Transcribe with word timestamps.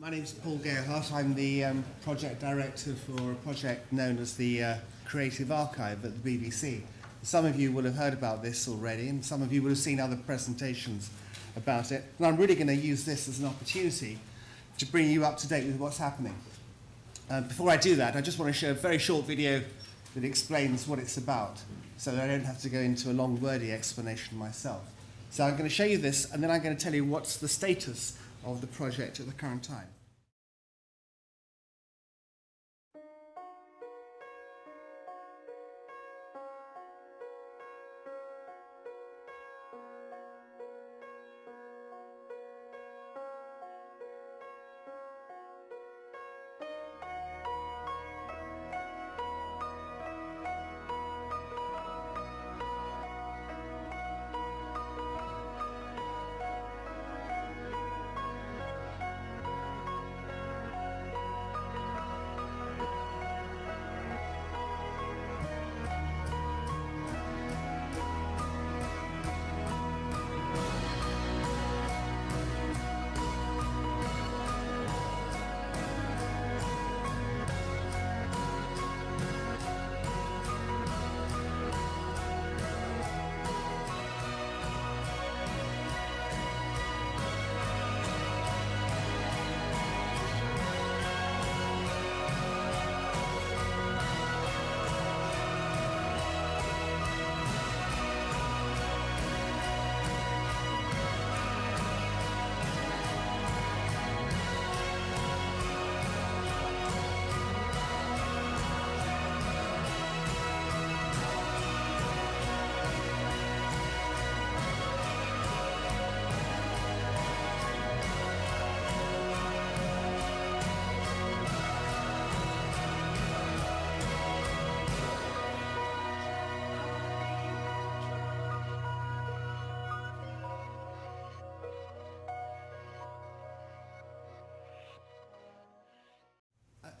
My 0.00 0.10
name's 0.10 0.30
Paul 0.30 0.58
Gerhardt. 0.58 1.12
I'm 1.12 1.34
the 1.34 1.64
um, 1.64 1.84
project 2.02 2.40
director 2.40 2.94
for 2.94 3.32
a 3.32 3.34
project 3.34 3.92
known 3.92 4.18
as 4.18 4.36
the 4.36 4.62
uh, 4.62 4.74
Creative 5.04 5.50
Archive 5.50 6.04
at 6.04 6.22
the 6.22 6.38
BBC. 6.38 6.82
Some 7.24 7.44
of 7.44 7.58
you 7.58 7.72
will 7.72 7.82
have 7.82 7.96
heard 7.96 8.12
about 8.12 8.40
this 8.40 8.68
already, 8.68 9.08
and 9.08 9.24
some 9.24 9.42
of 9.42 9.52
you 9.52 9.60
will 9.60 9.70
have 9.70 9.78
seen 9.78 9.98
other 9.98 10.14
presentations 10.14 11.10
about 11.56 11.90
it. 11.90 12.04
And 12.16 12.28
I'm 12.28 12.36
really 12.36 12.54
going 12.54 12.68
to 12.68 12.76
use 12.76 13.04
this 13.04 13.26
as 13.26 13.40
an 13.40 13.46
opportunity 13.46 14.20
to 14.78 14.86
bring 14.86 15.10
you 15.10 15.24
up 15.24 15.36
to 15.38 15.48
date 15.48 15.66
with 15.66 15.78
what's 15.80 15.98
happening. 15.98 16.36
Uh, 17.28 17.40
before 17.40 17.68
I 17.68 17.76
do 17.76 17.96
that, 17.96 18.14
I 18.14 18.20
just 18.20 18.38
want 18.38 18.54
to 18.54 18.56
show 18.56 18.70
a 18.70 18.74
very 18.74 18.98
short 18.98 19.26
video 19.26 19.64
that 20.14 20.22
explains 20.22 20.86
what 20.86 21.00
it's 21.00 21.16
about, 21.16 21.60
so 21.96 22.12
that 22.12 22.22
I 22.22 22.28
don't 22.28 22.44
have 22.44 22.60
to 22.60 22.68
go 22.68 22.78
into 22.78 23.10
a 23.10 23.14
long, 23.14 23.40
wordy 23.40 23.72
explanation 23.72 24.38
myself. 24.38 24.82
So 25.30 25.42
I'm 25.42 25.56
going 25.56 25.68
to 25.68 25.74
show 25.74 25.84
you 25.84 25.98
this, 25.98 26.32
and 26.32 26.40
then 26.40 26.52
I'm 26.52 26.62
going 26.62 26.76
to 26.76 26.82
tell 26.82 26.94
you 26.94 27.04
what's 27.04 27.38
the 27.38 27.48
status 27.48 28.16
of 28.52 28.60
the 28.60 28.66
project 28.66 29.20
at 29.20 29.26
the 29.26 29.32
current 29.32 29.62
time. 29.62 29.88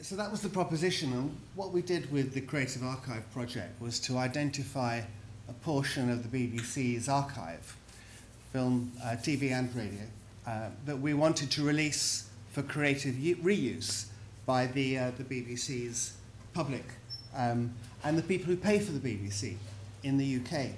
So 0.00 0.14
that 0.16 0.30
was 0.30 0.42
the 0.42 0.48
proposition. 0.48 1.12
And 1.12 1.36
what 1.54 1.72
we 1.72 1.82
did 1.82 2.10
with 2.12 2.32
the 2.32 2.40
Creative 2.40 2.84
Archive 2.84 3.30
project 3.32 3.80
was 3.80 3.98
to 4.00 4.18
identify 4.18 5.02
a 5.48 5.52
portion 5.62 6.10
of 6.10 6.30
the 6.30 6.48
BBC's 6.48 7.08
archive, 7.08 7.76
film, 8.52 8.92
uh, 9.02 9.16
TV, 9.16 9.50
and 9.50 9.74
radio, 9.74 10.02
uh, 10.46 10.68
that 10.86 10.98
we 10.98 11.14
wanted 11.14 11.50
to 11.52 11.64
release 11.64 12.28
for 12.52 12.62
creative 12.62 13.14
reuse 13.14 14.06
by 14.46 14.66
the, 14.66 14.98
uh, 14.98 15.10
the 15.18 15.24
BBC's 15.24 16.14
public 16.54 16.84
um, 17.36 17.72
and 18.04 18.16
the 18.16 18.22
people 18.22 18.46
who 18.46 18.56
pay 18.56 18.78
for 18.78 18.92
the 18.92 19.00
BBC 19.00 19.56
in 20.02 20.16
the 20.16 20.40
UK. 20.40 20.70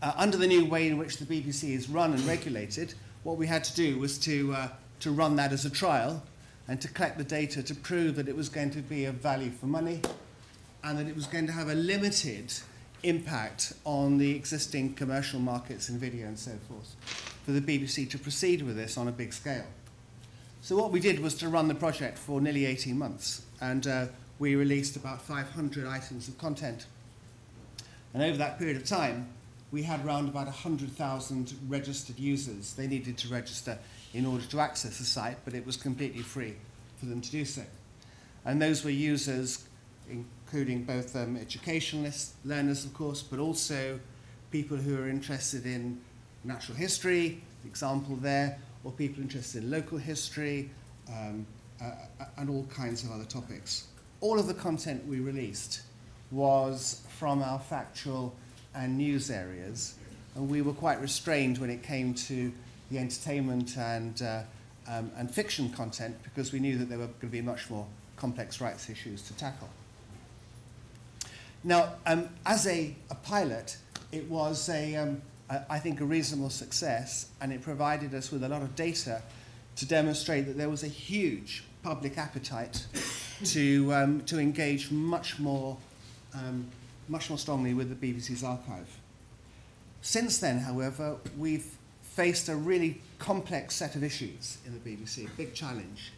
Uh, 0.00 0.12
under 0.16 0.36
the 0.36 0.46
new 0.46 0.64
way 0.64 0.86
in 0.86 0.96
which 0.96 1.16
the 1.18 1.24
BBC 1.24 1.70
is 1.70 1.88
run 1.88 2.12
and 2.12 2.20
regulated, 2.20 2.94
what 3.24 3.36
we 3.36 3.46
had 3.46 3.64
to 3.64 3.74
do 3.74 3.98
was 3.98 4.18
to, 4.18 4.52
uh, 4.54 4.68
to 5.00 5.10
run 5.10 5.36
that 5.36 5.52
as 5.52 5.64
a 5.64 5.70
trial 5.70 6.22
and 6.68 6.80
to 6.80 6.88
collect 6.88 7.18
the 7.18 7.24
data 7.24 7.62
to 7.62 7.74
prove 7.74 8.16
that 8.16 8.28
it 8.28 8.36
was 8.36 8.48
going 8.48 8.70
to 8.70 8.80
be 8.80 9.04
of 9.04 9.14
value 9.16 9.50
for 9.50 9.66
money 9.66 10.00
and 10.82 10.98
that 10.98 11.06
it 11.06 11.14
was 11.14 11.26
going 11.26 11.46
to 11.46 11.52
have 11.52 11.68
a 11.68 11.74
limited 11.74 12.52
impact 13.02 13.74
on 13.84 14.16
the 14.18 14.34
existing 14.34 14.94
commercial 14.94 15.38
markets 15.38 15.88
in 15.88 15.98
video 15.98 16.26
and 16.26 16.38
so 16.38 16.52
forth 16.68 16.96
for 17.44 17.52
the 17.52 17.60
BBC 17.60 18.08
to 18.10 18.18
proceed 18.18 18.62
with 18.62 18.76
this 18.76 18.96
on 18.96 19.08
a 19.08 19.12
big 19.12 19.32
scale. 19.32 19.66
So 20.62 20.76
what 20.76 20.90
we 20.90 21.00
did 21.00 21.20
was 21.20 21.34
to 21.36 21.48
run 21.48 21.68
the 21.68 21.74
project 21.74 22.16
for 22.16 22.40
nearly 22.40 22.64
18 22.64 22.98
months 22.98 23.42
and 23.60 23.86
uh, 23.86 24.06
we 24.38 24.56
released 24.56 24.96
about 24.96 25.20
500 25.20 25.86
items 25.86 26.28
of 26.28 26.38
content. 26.38 26.86
And 28.14 28.22
over 28.22 28.38
that 28.38 28.58
period 28.58 28.76
of 28.76 28.86
time, 28.86 29.28
we 29.70 29.82
had 29.82 30.04
around 30.04 30.28
about 30.28 30.46
100,000 30.46 31.54
registered 31.68 32.18
users. 32.18 32.74
They 32.74 32.86
needed 32.86 33.18
to 33.18 33.28
register 33.28 33.78
in 34.14 34.24
order 34.24 34.44
to 34.44 34.60
access 34.60 34.98
the 34.98 35.04
site, 35.04 35.36
but 35.44 35.54
it 35.54 35.66
was 35.66 35.76
completely 35.76 36.22
free 36.22 36.54
for 36.98 37.06
them 37.06 37.20
to 37.20 37.30
do 37.30 37.44
so. 37.44 37.62
And 38.44 38.62
those 38.62 38.84
were 38.84 38.90
users, 38.90 39.64
including 40.08 40.84
both 40.84 41.16
um, 41.16 41.36
educationalists, 41.36 42.34
learners, 42.44 42.84
of 42.84 42.94
course, 42.94 43.22
but 43.22 43.40
also 43.40 43.98
people 44.52 44.76
who 44.76 44.96
are 44.96 45.08
interested 45.08 45.66
in 45.66 46.00
natural 46.44 46.76
history, 46.78 47.42
example 47.66 48.16
there, 48.16 48.58
or 48.84 48.92
people 48.92 49.20
interested 49.20 49.64
in 49.64 49.70
local 49.70 49.98
history, 49.98 50.70
um, 51.08 51.44
uh, 51.82 51.90
and 52.36 52.48
all 52.48 52.64
kinds 52.66 53.02
of 53.02 53.10
other 53.10 53.24
topics. 53.24 53.88
All 54.20 54.38
of 54.38 54.46
the 54.46 54.54
content 54.54 55.04
we 55.08 55.18
released 55.18 55.82
was 56.30 57.02
from 57.18 57.42
our 57.42 57.58
factual 57.58 58.34
and 58.74 58.96
news 58.96 59.30
areas, 59.30 59.94
and 60.36 60.48
we 60.48 60.62
were 60.62 60.72
quite 60.72 61.00
restrained 61.00 61.58
when 61.58 61.70
it 61.70 61.82
came 61.82 62.14
to 62.14 62.52
the 62.90 62.98
entertainment 62.98 63.76
and, 63.76 64.20
uh, 64.22 64.42
um, 64.88 65.10
and 65.16 65.30
fiction 65.30 65.70
content 65.70 66.16
because 66.22 66.52
we 66.52 66.60
knew 66.60 66.76
that 66.78 66.88
there 66.88 66.98
were 66.98 67.06
going 67.06 67.20
to 67.20 67.26
be 67.26 67.40
much 67.40 67.70
more 67.70 67.86
complex 68.16 68.60
rights 68.60 68.88
issues 68.90 69.22
to 69.22 69.34
tackle. 69.34 69.68
Now, 71.62 71.94
um, 72.06 72.28
as 72.44 72.66
a, 72.66 72.94
a 73.10 73.14
pilot, 73.14 73.78
it 74.12 74.28
was, 74.28 74.68
a, 74.68 74.96
um, 74.96 75.22
a, 75.48 75.62
I 75.70 75.78
think, 75.78 76.00
a 76.00 76.04
reasonable 76.04 76.50
success, 76.50 77.30
and 77.40 77.52
it 77.52 77.62
provided 77.62 78.14
us 78.14 78.30
with 78.30 78.44
a 78.44 78.48
lot 78.48 78.62
of 78.62 78.76
data 78.76 79.22
to 79.76 79.86
demonstrate 79.86 80.46
that 80.46 80.56
there 80.56 80.68
was 80.68 80.84
a 80.84 80.88
huge 80.88 81.64
public 81.82 82.18
appetite 82.18 82.86
to, 83.44 83.92
um, 83.94 84.20
to 84.22 84.38
engage 84.38 84.90
much 84.90 85.38
more, 85.38 85.76
um, 86.34 86.66
much 87.08 87.30
more 87.30 87.38
strongly 87.38 87.74
with 87.74 87.88
the 87.88 88.12
BBC's 88.12 88.44
archive. 88.44 88.88
Since 90.02 90.38
then, 90.38 90.58
however, 90.58 91.16
we've 91.38 91.78
faced 92.14 92.48
a 92.48 92.54
really 92.54 93.00
complex 93.18 93.74
set 93.74 93.96
of 93.96 94.04
issues 94.04 94.58
in 94.64 94.72
the 94.72 94.78
BBC, 94.78 95.26
a 95.26 95.30
big 95.36 95.52
challenge, 95.52 96.12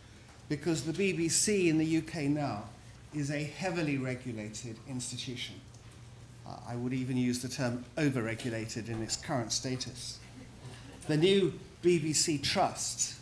because 0.50 0.82
the 0.84 0.92
BBC 0.92 1.68
in 1.68 1.78
the 1.78 1.98
UK 1.98 2.24
now 2.24 2.64
is 3.14 3.30
a 3.30 3.42
heavily 3.42 3.96
regulated 3.96 4.76
institution. 4.88 5.54
Uh, 6.46 6.56
I 6.68 6.76
would 6.76 6.92
even 6.92 7.16
use 7.16 7.40
the 7.40 7.48
term 7.48 7.82
over-regulated 7.96 8.90
in 8.90 9.02
its 9.02 9.16
current 9.16 9.52
status. 9.52 10.18
The 11.08 11.16
new 11.16 11.58
BBC 11.82 12.42
Trust, 12.42 13.14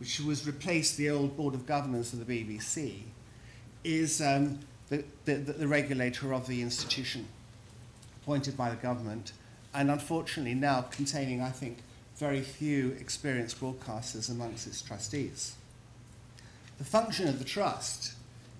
which 0.00 0.18
was 0.18 0.48
replaced 0.48 0.96
the 0.96 1.10
old 1.10 1.36
Board 1.36 1.54
of 1.54 1.64
Governors 1.64 2.12
of 2.12 2.26
the 2.26 2.44
BBC, 2.44 3.02
is 3.84 4.20
um, 4.20 4.58
the, 4.88 5.04
the, 5.26 5.34
the 5.36 5.68
regulator 5.68 6.34
of 6.34 6.48
the 6.48 6.60
institution, 6.60 7.28
appointed 8.20 8.56
by 8.56 8.68
the 8.68 8.76
government, 8.76 9.32
and 9.74 9.90
unfortunately 9.90 10.54
now 10.54 10.82
containing, 10.82 11.40
I 11.40 11.50
think, 11.50 11.78
very 12.16 12.40
few 12.40 12.96
experienced 13.00 13.60
broadcasters 13.60 14.30
amongst 14.30 14.66
its 14.66 14.82
trustees. 14.82 15.54
The 16.78 16.84
function 16.84 17.28
of 17.28 17.38
the 17.38 17.44
trust 17.44 18.14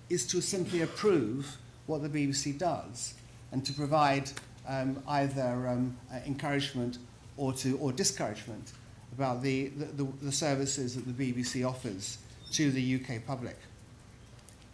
is 0.09 0.25
to 0.27 0.41
simply 0.41 0.81
approve 0.81 1.57
what 1.87 2.01
the 2.01 2.09
BBC 2.09 2.57
does 2.57 3.13
and 3.51 3.65
to 3.65 3.73
provide 3.73 4.31
um, 4.67 5.01
either 5.07 5.67
um, 5.67 5.97
uh, 6.13 6.19
encouragement 6.25 6.99
or, 7.37 7.53
to, 7.53 7.77
or 7.77 7.91
discouragement 7.91 8.73
about 9.13 9.41
the, 9.41 9.67
the, 9.69 10.07
the, 10.21 10.31
services 10.31 10.95
that 10.95 11.17
the 11.17 11.33
BBC 11.33 11.67
offers 11.67 12.19
to 12.51 12.71
the 12.71 12.95
UK 12.95 13.25
public. 13.25 13.57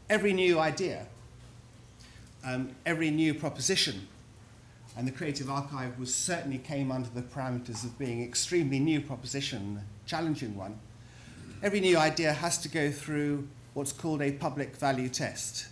Every 0.10 0.34
new 0.34 0.60
idea, 0.60 1.08
um, 2.44 2.72
every 2.86 3.10
new 3.10 3.34
proposition, 3.34 4.08
and 4.98 5.08
the 5.08 5.12
Creative 5.12 5.50
Archive 5.50 6.00
was 6.00 6.14
certainly 6.14 6.58
came 6.58 6.92
under 6.92 7.10
the 7.10 7.22
parameters 7.22 7.84
of 7.84 7.98
being 8.00 8.24
extremely 8.24 8.80
new 8.80 9.02
proposition, 9.02 9.82
challenging 10.06 10.56
one. 10.56 10.80
Every 11.62 11.82
new 11.82 11.98
idea 11.98 12.32
has 12.32 12.58
to 12.60 12.70
go 12.70 12.92
through 12.92 13.48
what's 13.74 13.92
called 13.92 14.22
a 14.22 14.32
public 14.32 14.76
value 14.76 15.10
test. 15.10 15.68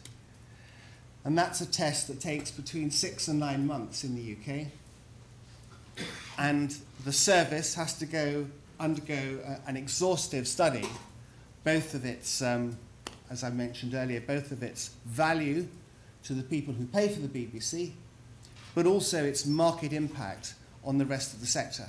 And 1.23 1.37
that's 1.37 1.61
a 1.61 1.65
test 1.65 2.07
that 2.09 2.19
takes 2.19 2.51
between 2.51 2.91
six 2.91 3.29
and 3.29 3.39
nine 3.39 3.65
months 3.65 4.03
in 4.03 4.15
the 4.15 4.35
UK. 4.35 4.67
And 6.37 6.75
the 7.05 7.13
service 7.13 7.75
has 7.75 7.97
to 7.99 8.05
go 8.05 8.45
undergo 8.79 9.39
a, 9.45 9.69
an 9.69 9.77
exhaustive 9.77 10.47
study, 10.47 10.87
both 11.63 11.93
of 11.93 12.03
its, 12.03 12.41
um, 12.41 12.77
as 13.29 13.43
I 13.43 13.51
mentioned 13.51 13.93
earlier, 13.93 14.19
both 14.19 14.51
of 14.51 14.63
its 14.63 14.91
value 15.05 15.67
to 16.23 16.33
the 16.33 16.43
people 16.43 16.73
who 16.73 16.85
pay 16.85 17.07
for 17.07 17.21
the 17.21 17.27
BBC, 17.27 17.93
but 18.75 18.85
also 18.85 19.23
its 19.23 19.45
market 19.45 19.93
impact 19.93 20.55
on 20.83 20.97
the 20.97 21.05
rest 21.05 21.33
of 21.33 21.39
the 21.39 21.47
sector. 21.47 21.87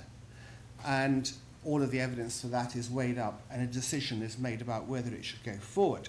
And 0.85 1.31
all 1.65 1.83
of 1.83 1.91
the 1.91 2.01
evidence 2.01 2.41
for 2.41 2.49
that 2.49 2.77
is 2.77 2.91
weighed 2.91 3.19
up 3.19 3.41
and 3.51 3.63
a 3.63 3.67
decision 3.67 4.23
is 4.23 4.39
made 4.39 4.61
about 4.61 4.87
whether 4.87 5.11
it 5.15 5.25
should 5.25 5.43
go 5.43 5.55
forward. 5.55 6.09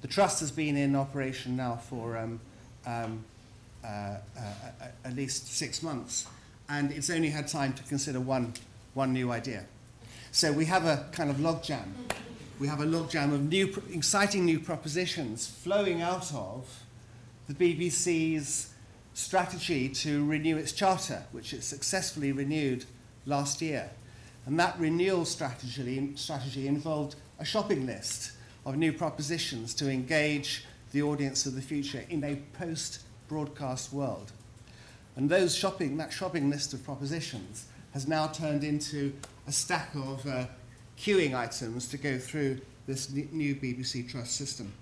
The 0.00 0.08
trust 0.08 0.40
has 0.40 0.50
been 0.50 0.76
in 0.76 0.94
operation 0.94 1.56
now 1.56 1.76
for 1.76 2.16
um, 2.16 2.40
um, 2.86 3.24
uh, 3.84 3.88
uh, 3.88 4.18
at 5.04 5.14
least 5.14 5.54
six 5.54 5.82
months, 5.82 6.26
and 6.68 6.92
it's 6.92 7.10
only 7.10 7.30
had 7.30 7.48
time 7.48 7.72
to 7.74 7.82
consider 7.84 8.20
one, 8.20 8.54
one 8.94 9.12
new 9.12 9.32
idea. 9.32 9.64
So 10.30 10.52
we 10.52 10.66
have 10.66 10.84
a 10.84 11.06
kind 11.12 11.30
of 11.30 11.36
logjam. 11.36 11.92
We 12.60 12.68
have 12.68 12.80
a 12.80 12.84
logjam 12.84 13.32
of 13.32 13.48
new, 13.48 13.82
exciting 13.92 14.44
new 14.44 14.60
propositions 14.60 15.46
flowing 15.46 16.02
out 16.02 16.32
of 16.32 16.82
the 17.48 17.54
BBC's 17.54 18.72
strategy 19.18 19.88
to 19.88 20.24
renew 20.26 20.56
its 20.56 20.70
charter, 20.70 21.24
which 21.32 21.52
it 21.52 21.64
successfully 21.64 22.30
renewed 22.30 22.84
last 23.26 23.60
year. 23.60 23.90
And 24.46 24.58
that 24.60 24.78
renewal 24.78 25.24
strategy, 25.24 26.12
strategy 26.14 26.68
involved 26.68 27.16
a 27.40 27.44
shopping 27.44 27.84
list 27.84 28.32
of 28.64 28.76
new 28.76 28.92
propositions 28.92 29.74
to 29.74 29.90
engage 29.90 30.64
the 30.92 31.02
audience 31.02 31.46
of 31.46 31.56
the 31.56 31.60
future 31.60 32.04
in 32.08 32.22
a 32.22 32.36
post-broadcast 32.56 33.92
world. 33.92 34.30
And 35.16 35.28
those 35.28 35.54
shopping, 35.54 35.96
that 35.96 36.12
shopping 36.12 36.48
list 36.48 36.72
of 36.72 36.84
propositions 36.84 37.66
has 37.94 38.06
now 38.06 38.28
turned 38.28 38.62
into 38.62 39.12
a 39.48 39.52
stack 39.52 39.92
of 39.96 40.24
uh, 40.26 40.46
queuing 40.96 41.36
items 41.36 41.88
to 41.88 41.98
go 41.98 42.18
through 42.18 42.60
this 42.86 43.10
new 43.10 43.56
BBC 43.56 44.08
Trust 44.08 44.36
system. 44.36 44.72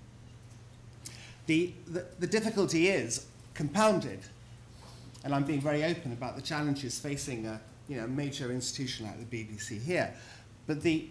The, 1.46 1.72
the, 1.86 2.04
the 2.18 2.26
difficulty 2.26 2.88
is 2.88 3.26
compounded, 3.56 4.20
and 5.24 5.34
I'm 5.34 5.44
being 5.44 5.60
very 5.60 5.82
open 5.82 6.12
about 6.12 6.36
the 6.36 6.42
challenges 6.42 7.00
facing 7.00 7.46
a 7.46 7.60
you 7.88 7.96
know, 7.96 8.06
major 8.06 8.52
institution 8.52 9.06
like 9.06 9.18
the 9.18 9.44
BBC 9.44 9.82
here, 9.82 10.12
but 10.66 10.82
the, 10.82 11.08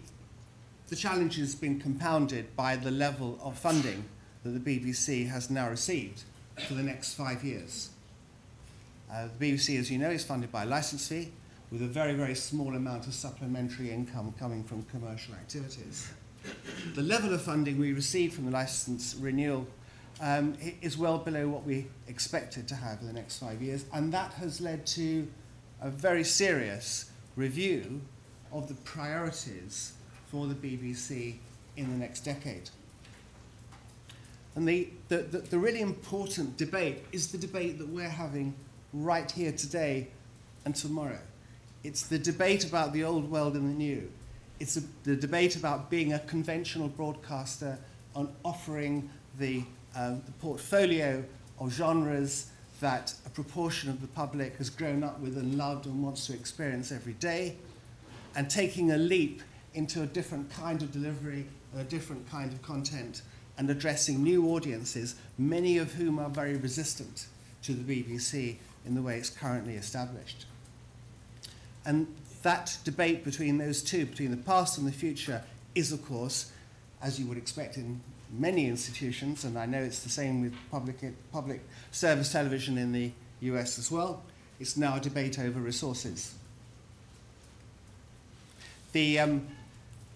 the 0.88 0.96
challenge 0.96 1.36
has 1.36 1.54
been 1.54 1.80
compounded 1.80 2.54
by 2.54 2.76
the 2.76 2.90
level 2.90 3.38
of 3.42 3.58
funding 3.58 4.04
that 4.44 4.50
the 4.50 4.78
BBC 4.78 5.28
has 5.28 5.50
now 5.50 5.68
received 5.68 6.22
for 6.68 6.74
the 6.74 6.82
next 6.82 7.14
five 7.14 7.42
years. 7.42 7.90
Uh, 9.12 9.28
the 9.38 9.52
BBC, 9.52 9.78
as 9.78 9.90
you 9.90 9.98
know, 9.98 10.10
is 10.10 10.24
funded 10.24 10.52
by 10.52 10.62
a 10.62 10.66
license 10.66 11.08
fee 11.08 11.32
with 11.72 11.82
a 11.82 11.86
very, 11.86 12.14
very 12.14 12.34
small 12.34 12.76
amount 12.76 13.06
of 13.06 13.14
supplementary 13.14 13.90
income 13.90 14.32
coming 14.38 14.62
from 14.62 14.84
commercial 14.84 15.34
activities. 15.34 16.12
The 16.94 17.02
level 17.02 17.34
of 17.34 17.42
funding 17.42 17.78
we 17.78 17.92
received 17.92 18.34
from 18.34 18.44
the 18.46 18.52
license 18.52 19.16
renewal 19.18 19.66
um, 20.20 20.56
is 20.82 20.96
well 20.96 21.18
below 21.18 21.48
what 21.48 21.64
we 21.64 21.86
expected 22.08 22.66
to 22.68 22.74
have 22.74 23.00
in 23.00 23.06
the 23.06 23.12
next 23.12 23.38
five 23.38 23.60
years, 23.60 23.84
and 23.92 24.12
that 24.12 24.32
has 24.34 24.60
led 24.60 24.86
to 24.86 25.28
a 25.80 25.90
very 25.90 26.24
serious 26.24 27.10
review 27.36 28.00
of 28.52 28.68
the 28.68 28.74
priorities 28.74 29.92
for 30.30 30.46
the 30.46 30.54
BBC 30.54 31.36
in 31.76 31.90
the 31.90 31.98
next 31.98 32.20
decade. 32.20 32.70
And 34.54 34.66
the, 34.66 34.88
the, 35.08 35.18
the, 35.18 35.38
the, 35.38 35.58
really 35.58 35.82
important 35.82 36.56
debate 36.56 37.04
is 37.12 37.30
the 37.30 37.36
debate 37.36 37.78
that 37.78 37.88
we're 37.88 38.08
having 38.08 38.54
right 38.94 39.30
here 39.30 39.52
today 39.52 40.08
and 40.64 40.74
tomorrow. 40.74 41.18
It's 41.84 42.06
the 42.06 42.18
debate 42.18 42.64
about 42.64 42.94
the 42.94 43.04
old 43.04 43.30
world 43.30 43.54
and 43.54 43.68
the 43.68 43.74
new. 43.74 44.10
It's 44.58 44.78
a, 44.78 44.82
the 45.04 45.14
debate 45.14 45.56
about 45.56 45.90
being 45.90 46.14
a 46.14 46.20
conventional 46.20 46.88
broadcaster 46.88 47.78
on 48.14 48.32
offering 48.44 49.10
the, 49.38 49.62
uh, 49.96 50.10
the 50.10 50.32
portfolio 50.40 51.24
of 51.58 51.72
genres 51.72 52.50
that 52.80 53.14
a 53.24 53.30
proportion 53.30 53.88
of 53.88 54.00
the 54.00 54.06
public 54.08 54.56
has 54.56 54.68
grown 54.68 55.02
up 55.02 55.18
with 55.20 55.38
and 55.38 55.56
loved 55.56 55.86
and 55.86 56.02
wants 56.02 56.26
to 56.26 56.34
experience 56.34 56.92
every 56.92 57.14
day, 57.14 57.56
and 58.34 58.50
taking 58.50 58.92
a 58.92 58.98
leap 58.98 59.42
into 59.72 60.02
a 60.02 60.06
different 60.06 60.50
kind 60.50 60.82
of 60.82 60.92
delivery, 60.92 61.46
a 61.76 61.84
different 61.84 62.28
kind 62.30 62.52
of 62.52 62.60
content, 62.60 63.22
and 63.56 63.70
addressing 63.70 64.22
new 64.22 64.50
audiences, 64.50 65.14
many 65.38 65.78
of 65.78 65.94
whom 65.94 66.18
are 66.18 66.28
very 66.28 66.56
resistant 66.56 67.26
to 67.62 67.72
the 67.72 68.04
BBC 68.04 68.56
in 68.84 68.94
the 68.94 69.00
way 69.00 69.16
it's 69.16 69.30
currently 69.30 69.74
established. 69.74 70.44
And 71.86 72.06
that 72.42 72.76
debate 72.84 73.24
between 73.24 73.56
those 73.56 73.82
two, 73.82 74.04
between 74.04 74.30
the 74.30 74.36
past 74.36 74.76
and 74.76 74.86
the 74.86 74.92
future, 74.92 75.42
is, 75.74 75.92
of 75.92 76.04
course, 76.04 76.52
as 77.00 77.18
you 77.18 77.26
would 77.26 77.38
expect 77.38 77.76
in 77.76 78.00
many 78.30 78.66
institutions, 78.66 79.44
and 79.44 79.58
I 79.58 79.66
know 79.66 79.78
it's 79.78 80.02
the 80.02 80.08
same 80.08 80.42
with 80.42 80.54
public, 80.70 80.98
public 81.32 81.60
service 81.90 82.32
television 82.32 82.78
in 82.78 82.92
the 82.92 83.10
US 83.40 83.78
as 83.78 83.90
well, 83.90 84.22
it's 84.58 84.76
now 84.76 84.96
a 84.96 85.00
debate 85.00 85.38
over 85.38 85.60
resources. 85.60 86.34
The, 88.92 89.18
um, 89.18 89.46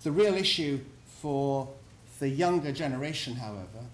the 0.02 0.10
real 0.10 0.34
issue 0.34 0.80
for 1.20 1.68
the 2.18 2.28
younger 2.28 2.72
generation, 2.72 3.34
however, 3.34 3.84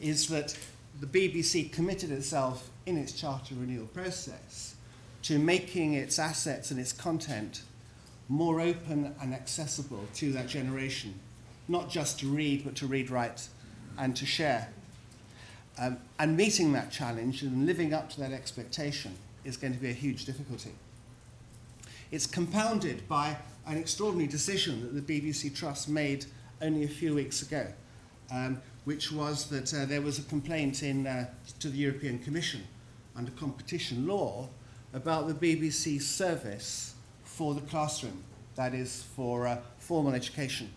is 0.00 0.28
that 0.28 0.56
the 1.00 1.06
BBC 1.06 1.72
committed 1.72 2.10
itself 2.10 2.70
in 2.84 2.96
its 2.96 3.12
charter 3.12 3.54
renewal 3.54 3.86
process 3.86 4.74
to 5.22 5.38
making 5.38 5.94
its 5.94 6.18
assets 6.18 6.70
and 6.70 6.78
its 6.78 6.92
content 6.92 7.62
more 8.28 8.60
open 8.60 9.14
and 9.20 9.34
accessible 9.34 10.04
to 10.14 10.32
that 10.32 10.48
generation, 10.48 11.14
not 11.68 11.90
just 11.90 12.20
to 12.20 12.28
read, 12.28 12.64
but 12.64 12.76
to 12.76 12.86
read, 12.86 13.10
write, 13.10 13.48
and 13.98 14.14
to 14.16 14.26
share. 14.26 14.68
Um, 15.78 15.98
and 16.18 16.36
meeting 16.36 16.72
that 16.72 16.90
challenge 16.90 17.42
and 17.42 17.66
living 17.66 17.92
up 17.92 18.08
to 18.10 18.20
that 18.20 18.32
expectation 18.32 19.14
is 19.44 19.56
going 19.56 19.74
to 19.74 19.80
be 19.80 19.90
a 19.90 19.94
huge 19.94 20.24
difficulty. 20.24 20.72
It's 22.10 22.26
compounded 22.26 23.08
by 23.08 23.36
an 23.66 23.76
extraordinary 23.76 24.28
decision 24.28 24.82
that 24.82 25.06
the 25.06 25.20
BBC 25.20 25.54
Trust 25.54 25.88
made 25.88 26.26
only 26.62 26.84
a 26.84 26.88
few 26.88 27.14
weeks 27.14 27.42
ago, 27.42 27.66
um, 28.32 28.60
which 28.84 29.10
was 29.10 29.48
that 29.50 29.74
uh, 29.74 29.84
there 29.86 30.00
was 30.00 30.18
a 30.18 30.22
complaint 30.22 30.82
in, 30.82 31.06
uh, 31.06 31.26
to 31.58 31.68
the 31.68 31.76
European 31.76 32.18
Commission 32.20 32.62
under 33.16 33.30
competition 33.32 34.06
law 34.06 34.48
about 34.92 35.26
the 35.26 35.34
BBC 35.34 36.00
service 36.00 36.94
for 37.24 37.54
the 37.54 37.60
classroom, 37.62 38.22
that 38.54 38.72
is, 38.72 39.02
for 39.14 39.46
uh, 39.46 39.58
formal 39.78 40.14
education. 40.14 40.70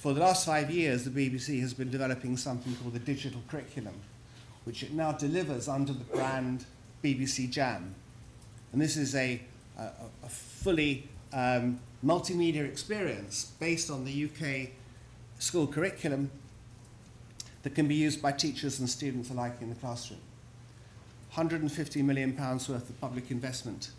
For 0.00 0.14
the 0.14 0.20
last 0.20 0.46
five 0.46 0.70
years, 0.70 1.04
the 1.04 1.10
BBC 1.10 1.60
has 1.60 1.74
been 1.74 1.90
developing 1.90 2.38
something 2.38 2.74
called 2.76 2.94
the 2.94 2.98
digital 2.98 3.42
curriculum, 3.48 3.92
which 4.64 4.82
it 4.82 4.94
now 4.94 5.12
delivers 5.12 5.68
under 5.68 5.92
the 5.92 6.04
brand 6.04 6.64
BBC 7.04 7.50
Jam. 7.50 7.94
And 8.72 8.80
this 8.80 8.96
is 8.96 9.14
a, 9.14 9.42
a, 9.76 9.90
a 10.24 10.28
fully 10.30 11.06
um, 11.34 11.80
multimedia 12.02 12.66
experience 12.66 13.52
based 13.60 13.90
on 13.90 14.06
the 14.06 14.24
UK 14.24 14.70
school 15.38 15.66
curriculum 15.66 16.30
that 17.62 17.74
can 17.74 17.86
be 17.86 17.94
used 17.94 18.22
by 18.22 18.32
teachers 18.32 18.80
and 18.80 18.88
students 18.88 19.28
alike 19.28 19.56
in 19.60 19.68
the 19.68 19.76
classroom. 19.76 20.20
150 21.34 22.00
million 22.00 22.32
pounds 22.32 22.70
worth 22.70 22.88
of 22.88 22.98
public 23.02 23.30
investment, 23.30 23.90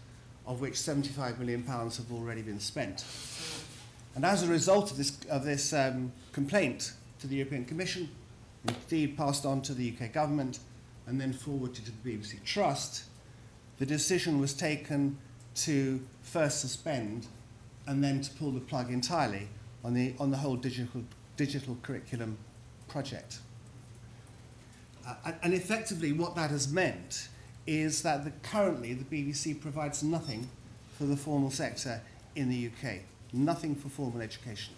of 0.47 0.61
which 0.61 0.77
75 0.77 1.37
million 1.37 1.61
pounds 1.61 1.97
have 1.97 2.11
already 2.11 2.41
been 2.41 2.59
spent. 2.59 3.05
And 4.15 4.25
as 4.25 4.43
a 4.43 4.47
result 4.47 4.91
of 4.91 4.97
this, 4.97 5.17
of 5.29 5.45
this 5.45 5.73
um, 5.73 6.11
complaint 6.33 6.93
to 7.19 7.27
the 7.27 7.35
European 7.35 7.65
Commission, 7.65 8.09
indeed 8.67 9.17
passed 9.17 9.45
on 9.45 9.61
to 9.63 9.73
the 9.73 9.93
UK 9.93 10.11
government, 10.11 10.59
and 11.07 11.19
then 11.19 11.33
forwarded 11.33 11.85
to 11.85 11.91
the 11.91 12.09
BBC 12.09 12.43
Trust, 12.43 13.05
the 13.79 13.85
decision 13.85 14.39
was 14.39 14.53
taken 14.53 15.17
to 15.55 15.99
first 16.21 16.61
suspend 16.61 17.27
and 17.87 18.03
then 18.03 18.21
to 18.21 18.31
pull 18.33 18.51
the 18.51 18.59
plug 18.59 18.91
entirely 18.91 19.47
on 19.83 19.93
the, 19.93 20.13
on 20.19 20.31
the 20.31 20.37
whole 20.37 20.55
digital, 20.55 21.03
digital 21.35 21.77
curriculum 21.81 22.37
project. 22.87 23.39
Uh, 25.07 25.31
and 25.41 25.53
effectively, 25.53 26.11
what 26.11 26.35
that 26.35 26.51
has 26.51 26.71
meant 26.71 27.27
is 27.65 28.03
that 28.03 28.23
the, 28.23 28.31
currently 28.43 28.93
the 28.93 29.03
BBC 29.03 29.59
provides 29.59 30.03
nothing 30.03 30.49
for 30.97 31.05
the 31.05 31.17
formal 31.17 31.49
sector 31.49 32.01
in 32.35 32.49
the 32.49 32.67
UK, 32.67 32.99
nothing 33.33 33.75
for 33.75 33.89
formal 33.89 34.21
education. 34.21 34.73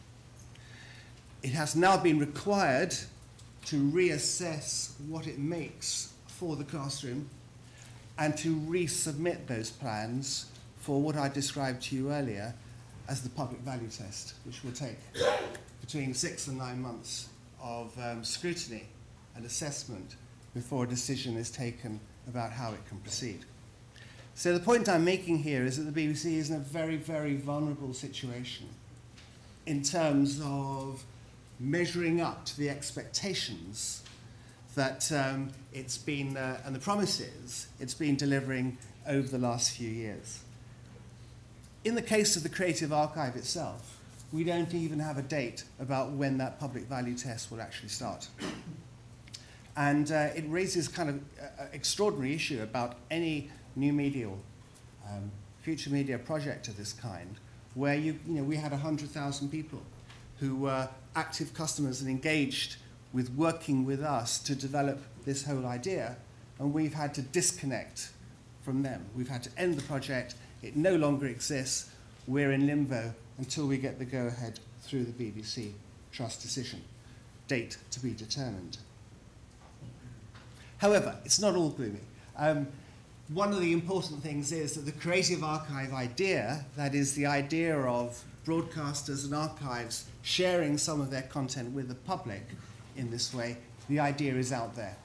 It 1.42 1.52
has 1.52 1.76
now 1.76 1.98
been 1.98 2.20
required 2.20 2.96
to 3.66 3.76
reassess 3.92 4.92
what 5.08 5.28
it 5.28 5.40
makes 5.40 6.14
for 6.28 6.56
the 6.56 6.64
classroom 6.64 7.30
and 8.18 8.38
to 8.38 8.56
resubmit 8.56 9.48
those 9.48 9.70
plans 9.70 10.48
for 10.78 11.02
what 11.02 11.16
I 11.16 11.30
described 11.30 11.82
to 11.84 11.96
you 11.96 12.12
earlier 12.12 12.54
as 13.08 13.22
the 13.22 13.30
public 13.30 13.62
value 13.62 13.88
test, 13.88 14.34
which 14.46 14.64
will 14.64 14.72
take 14.72 14.98
between 15.82 16.14
six 16.14 16.48
and 16.48 16.58
nine 16.58 16.82
months 16.82 17.30
of 17.62 17.98
um, 18.00 18.24
scrutiny 18.24 18.84
and 19.36 19.46
assessment 19.46 20.16
before 20.54 20.84
a 20.84 20.88
decision 20.88 21.36
is 21.38 21.50
taken 21.50 22.00
about 22.28 22.52
how 22.52 22.72
it 22.72 22.86
can 22.88 23.00
proceed. 23.00 23.46
So 24.36 24.54
the 24.54 24.60
point 24.60 24.90
I'm 24.90 25.06
making 25.06 25.40
here 25.40 25.64
is 25.64 25.78
that 25.78 25.94
the 25.94 26.08
BBC 26.08 26.38
is 26.38 26.50
in 26.50 26.56
a 26.56 26.60
very, 26.60 26.96
very 26.96 27.36
vulnerable 27.36 27.94
situation 27.94 28.68
in 29.66 29.84
terms 29.84 30.42
of 30.44 31.04
measuring 31.60 32.20
up 32.20 32.44
to 32.46 32.58
the 32.58 32.70
expectations 32.70 34.04
that 34.76 35.12
um, 35.12 35.50
it's 35.72 36.00
been, 36.00 36.36
uh, 36.36 36.60
and 36.66 36.76
the 36.76 36.80
promises 36.80 37.68
it's 37.80 37.94
been 37.94 38.16
delivering 38.16 38.78
over 39.08 39.28
the 39.28 39.38
last 39.38 39.78
few 39.78 39.90
years. 39.90 40.40
In 41.86 41.94
the 41.94 42.02
case 42.02 42.36
of 42.36 42.42
the 42.42 42.50
Creative 42.50 42.92
Archive 42.92 43.36
itself, 43.36 44.00
we 44.32 44.44
don't 44.44 44.74
even 44.74 44.98
have 44.98 45.20
a 45.20 45.22
date 45.22 45.64
about 45.80 46.12
when 46.12 46.40
that 46.40 46.60
public 46.60 46.86
value 46.86 47.16
test 47.16 47.52
will 47.52 47.62
actually 47.62 47.90
start. 47.90 48.28
And 49.78 50.12
uh, 50.12 50.30
it 50.36 50.46
raises 50.48 50.88
kind 50.88 51.10
of 51.10 51.16
uh, 51.40 51.66
extraordinary 51.72 52.34
issue 52.34 52.64
about 52.64 52.96
any 53.12 53.52
new 53.76 53.94
media, 53.94 54.30
um, 55.10 55.32
future 55.62 55.90
media 55.90 56.18
project 56.18 56.68
of 56.68 56.78
this 56.78 56.94
kind, 56.94 57.36
where 57.76 57.96
you, 57.96 58.20
you 58.28 58.36
know, 58.36 58.44
we 58.44 58.56
had 58.56 58.72
100,000 58.72 59.50
people 59.50 59.82
who 60.40 60.56
were 60.56 60.88
active 61.16 61.54
customers 61.54 62.02
and 62.02 62.10
engaged 62.10 62.78
with 63.14 63.30
working 63.32 63.86
with 63.86 64.02
us 64.02 64.40
to 64.40 64.56
develop 64.56 65.00
this 65.26 65.46
whole 65.46 65.66
idea, 65.66 66.18
and 66.60 66.74
we've 66.74 66.94
had 66.94 67.14
to 67.14 67.22
disconnect 67.22 68.10
from 68.62 68.82
them. 68.84 69.06
We've 69.16 69.30
had 69.30 69.44
to 69.44 69.50
end 69.58 69.78
the 69.78 69.84
project. 69.84 70.36
It 70.62 70.76
no 70.76 70.96
longer 70.96 71.28
exists. 71.28 71.90
We're 72.28 72.52
in 72.52 72.68
limbo 72.68 73.14
until 73.38 73.68
we 73.68 73.78
get 73.78 74.00
the 74.00 74.06
go 74.06 74.28
ahead 74.28 74.60
through 74.82 75.06
the 75.06 75.12
BBC 75.12 75.72
trust 76.12 76.42
decision. 76.42 76.82
Date 77.48 77.78
to 77.92 78.00
be 78.00 78.12
determined. 78.14 78.78
However, 80.78 81.16
it's 81.26 81.40
not 81.40 81.56
all 81.56 81.70
gloomy. 81.70 82.00
Um, 82.38 82.68
one 83.30 83.54
of 83.54 83.62
the 83.62 83.72
important 83.72 84.22
things 84.22 84.52
is 84.52 84.74
that 84.74 84.82
the 84.82 84.92
Creative 84.92 85.44
Archive 85.44 85.94
idea, 85.94 86.66
that 86.76 86.94
is, 86.94 87.14
the 87.14 87.26
idea 87.26 87.78
of 87.80 88.22
broadcasters 88.46 89.24
and 89.24 89.34
archives 89.34 90.06
sharing 90.24 90.78
some 90.78 91.00
of 91.00 91.10
their 91.10 91.22
content 91.24 91.72
with 91.74 91.88
the 91.88 91.96
public 91.96 92.44
in 92.98 93.10
this 93.10 93.34
way, 93.34 93.58
the 93.88 94.00
idea 94.00 94.36
is 94.36 94.52
out 94.52 94.76
there. 94.76 94.98